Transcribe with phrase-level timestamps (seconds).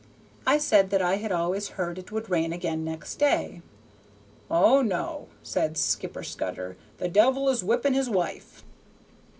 [0.47, 3.61] I said that I had always heard it would rain again next day.
[4.49, 8.63] "O no," said Skipper Scudder, "the Devil is whipping his wife."